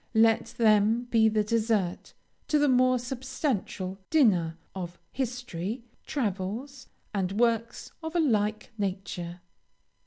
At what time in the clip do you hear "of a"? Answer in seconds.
8.01-8.19